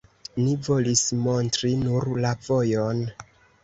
[0.45, 3.09] Ni volis montri nur la vojon.